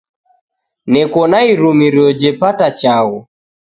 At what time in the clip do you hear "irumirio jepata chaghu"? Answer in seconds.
1.51-3.19